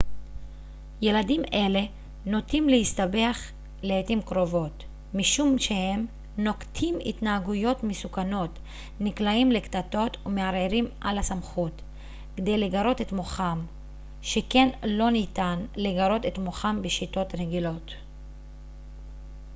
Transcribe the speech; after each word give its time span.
ילדים 1.01 1.41
אלה 1.53 1.81
נוטים 2.25 2.69
להסתבך 2.69 3.51
לעתים 3.83 4.21
קרובות 4.21 4.83
משום 5.13 5.59
שהם 5.59 6.05
נוקטים 6.37 6.95
התנהגויות 7.05 7.83
מסוכנות 7.83 8.59
נקלעים 8.99 9.51
לקטטות 9.51 10.17
ומערערים 10.25 10.85
על 11.01 11.17
הסמכות 11.17 11.81
כדי 12.35 12.57
לגרות 12.57 13.01
את 13.01 13.11
מוחם 13.11 13.59
שכן 14.21 14.69
לא 14.83 15.09
ניתן 15.11 15.65
לגרות 15.75 16.25
את 16.25 16.37
מוחם 16.37 16.81
בשיטות 16.81 17.35
רגילות 17.35 17.91